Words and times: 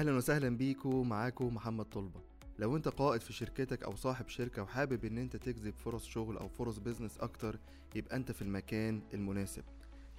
أهلا 0.00 0.16
وسهلا 0.16 0.48
بيكو 0.56 1.02
معاكو 1.04 1.50
محمد 1.50 1.84
طلبة. 1.84 2.20
لو 2.58 2.76
أنت 2.76 2.88
قائد 2.88 3.20
في 3.20 3.32
شركتك 3.32 3.82
أو 3.82 3.96
صاحب 3.96 4.28
شركة 4.28 4.62
وحابب 4.62 5.04
إن 5.04 5.18
أنت 5.18 5.36
تجذب 5.36 5.74
فرص 5.74 6.04
شغل 6.06 6.36
أو 6.36 6.48
فرص 6.48 6.78
بيزنس 6.78 7.18
أكتر 7.18 7.58
يبقى 7.94 8.16
أنت 8.16 8.32
في 8.32 8.42
المكان 8.42 9.02
المناسب. 9.14 9.62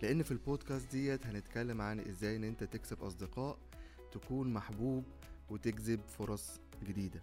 لأن 0.02 0.24
في 0.24 0.32
البودكاست 0.32 0.92
ديت 0.92 1.26
هنتكلم 1.26 1.82
عن 1.82 2.00
إزاي 2.00 2.36
إن 2.36 2.44
أنت 2.44 2.64
تكسب 2.64 3.04
أصدقاء 3.04 3.58
تكون 4.12 4.54
محبوب 4.54 5.04
وتجذب 5.50 6.00
فرص 6.08 6.60
جديدة. 6.84 7.22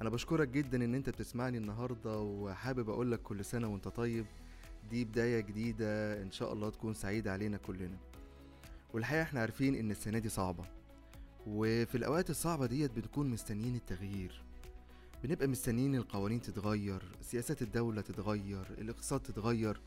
أنا 0.00 0.10
بشكرك 0.10 0.48
جدا 0.48 0.84
إن 0.84 0.94
أنت 0.94 1.10
بتسمعني 1.10 1.58
النهاردة 1.58 2.18
وحابب 2.20 2.90
أقولك 2.90 3.22
كل 3.22 3.44
سنة 3.44 3.68
وأنت 3.68 3.88
طيب. 3.88 4.26
دي 4.92 5.04
بداية 5.04 5.40
جديدة 5.40 6.22
إن 6.22 6.30
شاء 6.30 6.52
الله 6.52 6.70
تكون 6.70 6.94
سعيدة 6.94 7.32
علينا 7.32 7.56
كلنا. 7.56 7.96
والحقيقة 8.94 9.22
إحنا 9.22 9.40
عارفين 9.40 9.74
إن 9.74 9.90
السنة 9.90 10.18
دي 10.18 10.28
صعبة 10.28 10.64
وفي 11.46 11.94
الأوقات 11.94 12.30
الصعبة 12.30 12.66
ديت 12.66 12.90
بنكون 12.90 13.30
مستنيين 13.30 13.74
التغيير. 13.74 14.42
بنبقى 15.24 15.46
مستنيين 15.46 15.94
القوانين 15.94 16.40
تتغير 16.40 17.02
سياسات 17.20 17.62
الدولة 17.62 18.00
تتغير 18.00 18.66
الاقتصاد 18.78 19.20
تتغير 19.20 19.80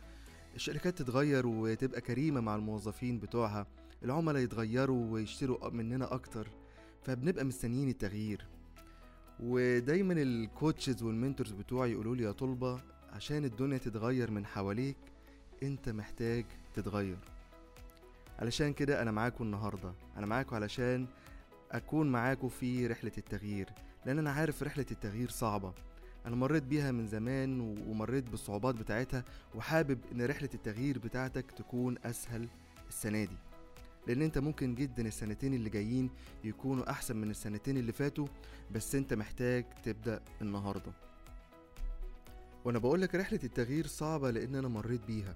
الشركات 0.55 0.97
تتغير 0.97 1.47
وتبقى 1.47 2.01
كريمة 2.01 2.41
مع 2.41 2.55
الموظفين 2.55 3.19
بتوعها 3.19 3.67
العملاء 4.03 4.41
يتغيروا 4.41 5.11
ويشتروا 5.11 5.69
مننا 5.69 6.13
أكتر. 6.13 6.47
فبنبقى 7.03 7.45
مستنيين 7.45 7.89
التغيير. 7.89 8.45
ودايما 9.39 10.13
الكوتشز 10.13 11.03
والمنتورز 11.03 11.51
بتوعي 11.51 11.91
يقولوا 11.91 12.15
لي 12.15 12.23
يا 12.23 12.31
طلبة 12.31 12.94
عشان 13.15 13.45
الدنيا 13.45 13.77
تتغير 13.77 14.31
من 14.31 14.45
حواليك 14.45 14.97
انت 15.63 15.89
محتاج 15.89 16.45
تتغير. 16.73 17.17
علشان 18.39 18.73
كده 18.73 19.01
أنا 19.01 19.11
معاكم 19.11 19.43
النهاردة. 19.43 19.93
أنا 20.17 20.25
معاكم 20.25 20.55
علشان 20.55 21.07
أكون 21.71 22.11
معاكم 22.11 22.49
في 22.49 22.87
رحلة 22.87 23.11
التغيير 23.17 23.69
لأن 24.05 24.19
أنا 24.19 24.31
عارف 24.31 24.63
رحلة 24.63 24.85
التغيير 24.91 25.29
صعبة. 25.29 25.73
أنا 26.25 26.35
مريت 26.35 26.63
بيها 26.63 26.91
من 26.91 27.07
زمان 27.07 27.59
ومريت 27.87 28.29
بالصعوبات 28.29 28.75
بتاعتها 28.75 29.23
وحابب 29.55 29.99
إن 30.11 30.25
رحلة 30.25 30.49
التغيير 30.53 30.99
بتاعتك 30.99 31.51
تكون 31.51 31.95
أسهل 32.05 32.47
السنة 32.87 33.23
دي. 33.25 33.37
لأن 34.07 34.21
أنت 34.21 34.37
ممكن 34.37 34.75
جدا 34.75 35.07
السنتين 35.07 35.53
اللي 35.53 35.69
جايين 35.69 36.09
يكونوا 36.43 36.89
أحسن 36.89 37.17
من 37.17 37.29
السنتين 37.29 37.77
اللي 37.77 37.91
فاتوا 37.91 38.27
بس 38.71 38.95
أنت 38.95 39.13
محتاج 39.13 39.65
تبدأ 39.83 40.21
النهارده. 40.41 40.91
وأنا 42.65 42.79
بقولك 42.79 43.15
رحلة 43.15 43.39
التغيير 43.43 43.87
صعبة 43.87 44.31
لأن 44.31 44.55
أنا 44.55 44.67
مريت 44.67 45.01
بيها. 45.07 45.35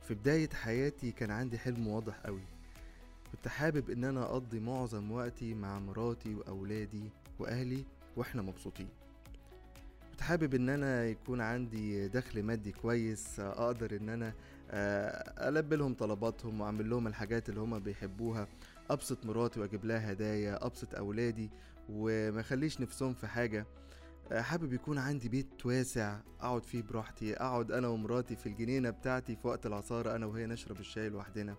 في 0.00 0.14
بداية 0.14 0.48
حياتي 0.48 1.12
كان 1.12 1.30
عندي 1.30 1.58
حلم 1.58 1.86
واضح 1.86 2.20
قوي 2.20 2.42
كنت 3.32 3.48
حابب 3.48 3.90
إن 3.90 4.04
أنا 4.04 4.22
أقضي 4.22 4.60
معظم 4.60 5.12
وقتي 5.12 5.54
مع 5.54 5.78
مراتي 5.78 6.34
وأولادي 6.34 7.10
وأهلي 7.38 7.84
وإحنا 8.16 8.42
مبسوطين. 8.42 8.88
كنت 10.10 10.20
حابب 10.20 10.54
إن 10.54 10.68
أنا 10.68 11.04
يكون 11.06 11.40
عندي 11.40 12.08
دخل 12.08 12.42
مادي 12.42 12.72
كويس 12.72 13.40
أقدر 13.40 13.96
إن 13.96 14.08
أنا 14.08 14.34
ألبي 15.48 15.76
لهم 15.76 15.94
طلباتهم 15.94 16.60
وأعمل 16.60 16.90
لهم 16.90 17.06
الحاجات 17.06 17.48
اللي 17.48 17.60
هما 17.60 17.78
بيحبوها. 17.78 18.48
أبسط 18.90 19.26
مراتي 19.26 19.60
وأجيب 19.60 19.84
لها 19.84 20.12
هدايا 20.12 20.66
أبسط 20.66 20.94
أولادي 20.94 21.50
وما 21.88 22.42
خليش 22.42 22.80
نفسهم 22.80 23.14
في 23.14 23.26
حاجة. 23.26 23.66
حابب 24.32 24.72
يكون 24.72 24.98
عندي 24.98 25.28
بيت 25.28 25.66
واسع 25.66 26.18
أقعد 26.40 26.64
فيه 26.64 26.82
براحتي 26.82 27.36
أقعد 27.36 27.72
أنا 27.72 27.88
ومراتي 27.88 28.36
في 28.36 28.46
الجنينة 28.48 28.90
بتاعتي 28.90 29.36
في 29.36 29.48
وقت 29.48 29.66
العصارة 29.66 30.16
أنا 30.16 30.26
وهي 30.26 30.46
نشرب 30.46 30.80
الشاي 30.80 31.08
لوحدنا. 31.08 31.56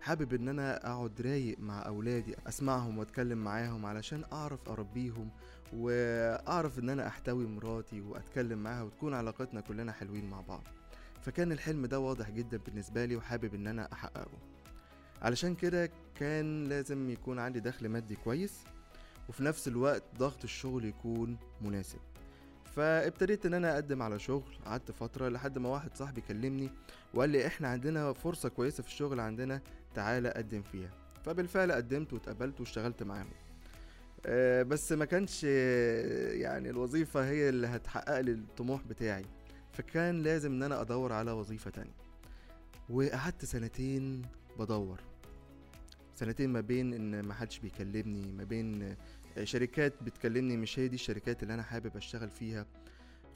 حابب 0.00 0.34
إن 0.34 0.48
أنا 0.48 0.86
أقعد 0.92 1.20
رايق 1.20 1.58
مع 1.58 1.86
أولادي 1.86 2.36
أسمعهم 2.46 2.98
وأتكلم 2.98 3.38
معاهم 3.44 3.86
علشان 3.86 4.24
أعرف 4.32 4.68
أربيهم 4.68 5.30
وأعرف 5.72 6.78
إن 6.78 6.88
أنا 6.88 7.06
أحتوي 7.06 7.46
مراتي 7.46 8.00
وأتكلم 8.00 8.58
معاها 8.58 8.82
وتكون 8.82 9.14
علاقتنا 9.14 9.60
كلنا 9.60 9.92
حلوين 9.92 10.30
مع 10.30 10.40
بعض. 10.40 10.62
فكان 11.22 11.52
الحلم 11.52 11.86
ده 11.86 12.00
واضح 12.00 12.30
جدا 12.30 12.56
بالنسبة 12.56 13.04
لي 13.04 13.16
وحابب 13.16 13.54
إن 13.54 13.66
أنا 13.66 13.92
أحققه. 13.92 14.38
علشان 15.22 15.54
كده 15.54 15.90
كان 16.14 16.64
لازم 16.64 17.10
يكون 17.10 17.38
عندي 17.38 17.60
دخل 17.60 17.88
مادي 17.88 18.16
كويس 18.16 18.64
وفي 19.28 19.44
نفس 19.44 19.68
الوقت 19.68 20.02
ضغط 20.18 20.44
الشغل 20.44 20.84
يكون 20.84 21.36
مناسب. 21.60 21.98
فابتديت 22.64 23.46
إن 23.46 23.54
أنا 23.54 23.74
أقدم 23.74 24.02
على 24.02 24.18
شغل 24.18 24.54
قعدت 24.64 24.90
فترة 24.90 25.28
لحد 25.28 25.58
ما 25.58 25.68
واحد 25.68 25.96
صاحبي 25.96 26.20
كلمني 26.20 26.70
وقال 27.14 27.30
لي 27.30 27.46
إحنا 27.46 27.68
عندنا 27.68 28.12
فرصة 28.12 28.48
كويسة 28.48 28.82
في 28.82 28.88
الشغل 28.88 29.20
عندنا 29.20 29.60
تعالى 29.94 30.28
قدم 30.28 30.62
فيها. 30.62 30.90
فبالفعل 31.24 31.72
قدمت 31.72 32.12
واتقبلت 32.12 32.60
واشتغلت 32.60 33.02
معاهم. 33.02 33.30
أه 34.26 34.62
بس 34.62 34.92
ما 34.92 35.04
كانش 35.04 35.44
يعني 35.44 36.70
الوظيفة 36.70 37.24
هي 37.24 37.48
اللي 37.48 37.66
هتحقق 37.66 38.20
لي 38.20 38.32
الطموح 38.32 38.82
بتاعي. 38.82 39.24
فكان 39.72 40.22
لازم 40.22 40.52
إن 40.52 40.62
أنا 40.62 40.80
أدور 40.80 41.12
على 41.12 41.30
وظيفة 41.32 41.70
تانية. 41.70 41.94
وقعدت 42.88 43.44
سنتين 43.44 44.22
بدور. 44.58 45.00
سنتين 46.14 46.50
ما 46.50 46.60
بين 46.60 46.94
إن 46.94 47.20
ما 47.20 47.34
حدش 47.34 47.58
بيكلمني 47.58 48.32
ما 48.32 48.44
بين 48.44 48.96
شركات 49.44 50.02
بتكلمني 50.02 50.56
مش 50.56 50.78
هي 50.78 50.88
دي 50.88 50.94
الشركات 50.94 51.42
اللي 51.42 51.54
أنا 51.54 51.62
حابب 51.62 51.96
أشتغل 51.96 52.30
فيها. 52.30 52.66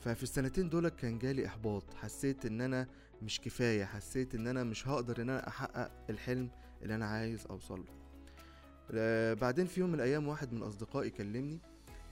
ففي 0.00 0.22
السنتين 0.22 0.68
دول 0.68 0.88
كان 0.88 1.18
جالي 1.18 1.46
إحباط. 1.46 1.94
حسيت 1.94 2.46
إن 2.46 2.60
أنا 2.60 2.86
مش 3.22 3.40
كفاية 3.40 3.84
حسيت 3.84 4.34
إن 4.34 4.46
أنا 4.46 4.64
مش 4.64 4.88
هقدر 4.88 5.22
إن 5.22 5.30
أنا 5.30 5.48
أحقق 5.48 5.90
الحلم 6.10 6.50
اللي 6.82 6.94
أنا 6.94 7.06
عايز 7.06 7.46
أوصل 7.50 7.84
له. 7.84 9.34
بعدين 9.34 9.66
في 9.66 9.80
يوم 9.80 9.88
من 9.88 9.94
الأيام 9.94 10.28
واحد 10.28 10.52
من 10.52 10.62
أصدقائي 10.62 11.10
كلمني 11.10 11.58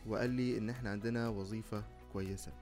وقال 0.06 0.30
لي 0.30 0.58
إن 0.58 0.70
إحنا 0.70 0.90
عندنا 0.90 1.28
وظيفة 1.28 1.84
كويسة. 2.12 2.52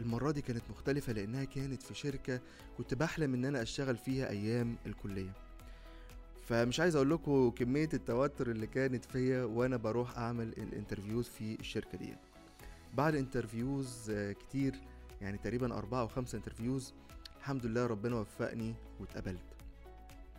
المرة 0.00 0.30
دي 0.30 0.42
كانت 0.42 0.62
مختلفة 0.70 1.12
لأنها 1.12 1.44
كانت 1.44 1.82
في 1.82 1.94
شركة 1.94 2.40
كنت 2.78 2.94
بحلم 2.94 3.34
إن 3.34 3.44
أنا 3.44 3.62
أشتغل 3.62 3.96
فيها 3.96 4.28
أيام 4.28 4.76
الكلية. 4.86 5.32
فمش 6.50 6.80
عايز 6.80 6.96
أقول 6.96 7.10
لكم 7.10 7.50
كمية 7.50 7.88
التوتر 7.94 8.50
اللي 8.50 8.66
كانت 8.66 9.04
فيا 9.04 9.44
وأنا 9.44 9.76
بروح 9.76 10.18
أعمل 10.18 10.48
ال 10.48 10.55
interviews 10.55 11.28
في 11.28 11.60
الشركة 11.60 11.98
دي. 11.98 12.14
بعد 12.94 13.14
interviews 13.14 14.10
كتير 14.10 14.74
يعني 15.20 15.38
تقريبا 15.38 15.74
أربعة 15.74 16.00
أو 16.00 16.08
خمسة 16.08 16.38
interviews 16.38 16.94
الحمد 17.38 17.66
لله 17.66 17.86
ربنا 17.86 18.16
وفقني 18.16 18.74
واتقبلت. 19.00 19.42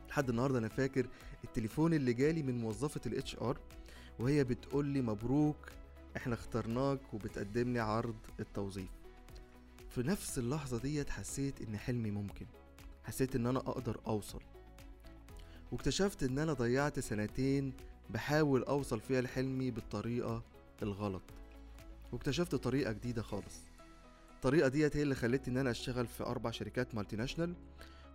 لحد 0.10 0.30
النهارده 0.30 0.60
أنا 0.60 0.68
فاكر 0.68 1.08
التليفون 1.44 1.94
اللي 1.94 2.14
جالي 2.14 2.44
من 2.44 2.58
موظفة 2.58 3.02
ال 3.06 3.36
HR 3.36 3.58
وهي 4.20 4.44
بتقول 4.44 4.86
لي 4.86 5.02
مبروك 5.02 5.72
إحنا 6.18 6.34
اخترناك 6.34 7.14
وبتقدم 7.14 7.74
لي 7.74 7.80
عرض 7.80 8.18
التوظيف. 8.40 8.90
في 9.90 10.02
نفس 10.04 10.40
اللحظة 10.40 10.80
ديت 10.80 11.10
حسيت 11.10 11.62
إن 11.62 11.78
حلمي 11.78 12.12
ممكن. 12.12 12.46
حسيت 13.04 13.36
إن 13.36 13.48
أنا 13.48 13.60
أقدر 13.60 14.00
أوصل. 14.08 14.42
واكتشفت 15.72 16.24
إن 16.24 16.40
أنا 16.40 16.54
ضيعت 16.54 17.00
سنتين 17.00 17.74
بحاول 18.10 18.64
أوصل 18.64 19.00
فيها 19.00 19.22
لحلمي 19.22 19.72
بالطريقة 19.72 20.44
الغلط. 20.84 21.22
واكتشفت 22.12 22.56
طريقة 22.56 22.92
جديدة 22.92 23.22
خالص. 23.22 23.64
الطريقة 24.36 24.68
ديت 24.68 24.98
هي 24.98 25.02
اللي 25.02 25.16
خلتني 25.16 25.54
إن 25.54 25.58
أنا 25.58 25.72
أشتغل 25.72 26.08
في 26.08 26.24
أربع 26.24 26.52
شركات 26.52 26.96
مالتي 26.96 27.16
ناشونال 27.16 27.54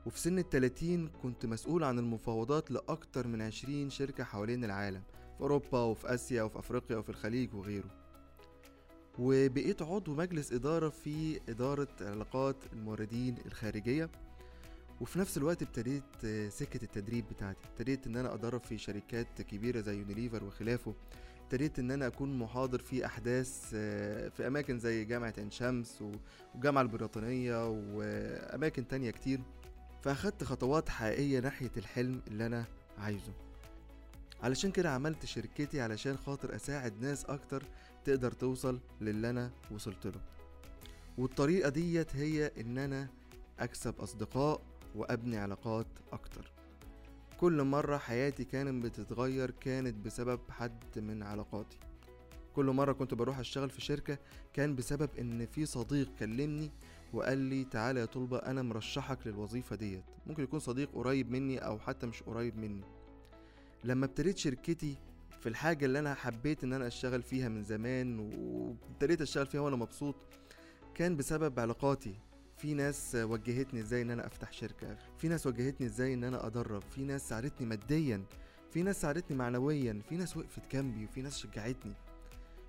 وفي 0.06 0.20
سن 0.20 0.38
التلاتين 0.38 1.08
كنت 1.22 1.46
مسؤول 1.46 1.84
عن 1.84 1.98
المفاوضات 1.98 2.70
لأكتر 2.70 3.26
من 3.26 3.42
عشرين 3.42 3.90
شركة 3.90 4.24
حوالين 4.24 4.64
العالم 4.64 5.02
في 5.36 5.40
أوروبا 5.40 5.78
وفي 5.78 6.14
آسيا 6.14 6.42
وفي 6.42 6.58
أفريقيا 6.58 6.96
وفي 6.96 7.08
الخليج 7.08 7.54
وغيره. 7.54 7.90
وبقيت 9.18 9.82
عضو 9.82 10.14
مجلس 10.14 10.52
إدارة 10.52 10.88
في 10.88 11.40
إدارة 11.48 11.88
علاقات 12.00 12.56
الموردين 12.72 13.36
الخارجية. 13.46 14.10
وفي 15.00 15.18
نفس 15.18 15.36
الوقت 15.36 15.62
ابتديت 15.62 16.26
سكة 16.48 16.82
التدريب 16.82 17.24
بتاعتي. 17.28 17.60
ابتديت 17.68 18.06
إن 18.06 18.16
أنا 18.16 18.34
أدرب 18.34 18.64
في 18.64 18.78
شركات 18.78 19.42
كبيرة 19.42 19.80
زي 19.80 19.98
يونيليفر 19.98 20.44
وخلافه. 20.44 20.94
ابتديت 21.42 21.78
إن 21.78 21.90
أنا 21.90 22.06
أكون 22.06 22.38
محاضر 22.38 22.78
في 22.78 23.06
أحداث 23.06 23.66
في 24.36 24.46
أماكن 24.46 24.78
زي 24.78 25.04
جامعة 25.04 25.34
عين 25.38 25.50
شمس 25.50 26.02
والجامعة 26.54 26.82
البريطانية 26.82 27.68
وأماكن 27.68 28.88
تانية 28.88 29.10
كتير. 29.10 29.40
فأخدت 30.02 30.44
خطوات 30.44 30.88
حقيقية 30.88 31.40
ناحية 31.40 31.70
الحلم 31.76 32.22
اللي 32.28 32.46
أنا 32.46 32.64
عايزه. 32.98 33.32
علشان 34.42 34.70
كده 34.70 34.90
عملت 34.90 35.24
شركتي 35.24 35.80
علشان 35.80 36.16
خاطر 36.16 36.56
أساعد 36.56 37.00
ناس 37.00 37.24
أكتر 37.24 37.62
تقدر 38.04 38.32
توصل 38.32 38.80
للي 39.00 39.30
أنا 39.30 39.50
وصلت 39.70 40.06
له. 40.06 40.20
والطريقة 41.18 41.68
ديت 41.68 42.16
هي 42.16 42.52
إن 42.60 42.78
أنا 42.78 43.08
أكسب 43.58 44.00
أصدقاء 44.00 44.62
وأبني 44.96 45.36
علاقات 45.36 45.86
أكتر. 46.12 46.52
كل 47.40 47.62
مرة 47.62 47.96
حياتي 47.96 48.44
كانت 48.44 48.84
بتتغير 48.84 49.50
كانت 49.50 50.06
بسبب 50.06 50.40
حد 50.50 50.98
من 50.98 51.22
علاقاتي. 51.22 51.78
كل 52.54 52.66
مرة 52.66 52.92
كنت 52.92 53.14
بروح 53.14 53.38
أشتغل 53.38 53.70
في 53.70 53.80
شركة 53.80 54.18
كان 54.52 54.74
بسبب 54.74 55.10
إن 55.18 55.46
في 55.46 55.66
صديق 55.66 56.14
كلمني 56.18 56.70
وقال 57.12 57.38
لي 57.38 57.64
تعالى 57.64 58.00
يا 58.00 58.04
طلبة 58.04 58.38
أنا 58.38 58.62
مرشحك 58.62 59.26
للوظيفة 59.26 59.76
ديت. 59.76 60.04
ممكن 60.26 60.42
يكون 60.42 60.58
صديق 60.58 60.92
قريب 60.94 61.30
مني 61.30 61.58
أو 61.58 61.78
حتى 61.78 62.06
مش 62.06 62.22
قريب 62.22 62.58
مني. 62.58 62.84
لما 63.84 64.06
ابتديت 64.06 64.38
شركتي 64.38 64.96
في 65.40 65.48
الحاجة 65.48 65.84
اللي 65.84 65.98
أنا 65.98 66.14
حبيت 66.14 66.64
إن 66.64 66.72
أنا 66.72 66.86
أشتغل 66.86 67.22
فيها 67.22 67.48
من 67.48 67.62
زمان 67.62 68.18
وابتديت 68.18 69.20
أشتغل 69.20 69.46
فيها 69.46 69.60
وأنا 69.60 69.76
مبسوط 69.76 70.14
كان 70.94 71.16
بسبب 71.16 71.60
علاقاتي. 71.60 72.14
في 72.56 72.74
ناس 72.74 73.14
وجهتني 73.14 73.80
إزاي 73.80 74.02
إن 74.02 74.10
أنا 74.10 74.26
أفتح 74.26 74.52
شركة 74.52 74.96
في 75.18 75.28
ناس 75.28 75.46
وجهتني 75.46 75.86
إزاي 75.86 76.14
إن 76.14 76.24
أنا 76.24 76.46
أدرب 76.46 76.82
في 76.82 77.04
ناس 77.04 77.28
ساعدتني 77.28 77.66
ماديا 77.66 78.22
في 78.70 78.82
ناس 78.82 79.00
ساعدتني 79.00 79.36
معنويا 79.36 80.00
في 80.08 80.16
ناس 80.16 80.36
وقفت 80.36 80.72
جنبي 80.72 81.04
وفي 81.04 81.22
ناس 81.22 81.38
شجعتني. 81.38 81.92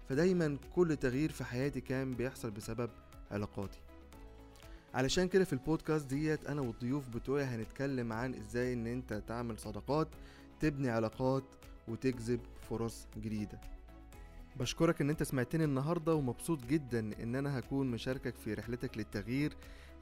فدايما 0.09 0.57
كل 0.75 0.95
تغيير 0.95 1.31
في 1.31 1.43
حياتي 1.43 1.81
كان 1.81 2.13
بيحصل 2.13 2.51
بسبب 2.51 2.89
علاقاتي. 3.31 3.79
علشان 4.93 5.27
كده 5.27 5.43
في 5.43 5.53
البودكاست 5.53 6.05
ديت 6.05 6.45
أنا 6.45 6.61
والضيوف 6.61 7.09
بتوعي 7.09 7.43
هنتكلم 7.43 8.13
عن 8.13 8.33
إزاي 8.33 8.73
إن 8.73 8.87
أنت 8.87 9.13
تعمل 9.27 9.59
صداقات 9.59 10.07
تبني 10.59 10.89
علاقات 10.89 11.43
وتجذب 11.87 12.39
فرص 12.69 13.07
جديدة. 13.17 13.61
بشكرك 14.59 15.01
إن 15.01 15.09
أنت 15.09 15.23
سمعتني 15.23 15.63
النهاردة 15.63 16.15
ومبسوط 16.15 16.65
جدا 16.65 17.23
إن 17.23 17.35
أنا 17.35 17.59
هكون 17.59 17.91
مشاركك 17.91 18.35
في 18.35 18.53
رحلتك 18.53 18.97
للتغيير. 18.97 19.53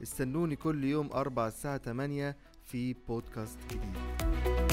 استنوني 0.02 0.56
كل 0.56 0.84
يوم 0.84 1.12
أربع 1.12 1.46
الساعة 1.46 1.78
8 1.78 2.36
في 2.64 2.94
بودكاست 3.08 3.58
جديد. 3.70 4.65